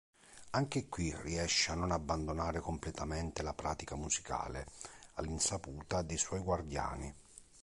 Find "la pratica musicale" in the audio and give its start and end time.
3.43-4.65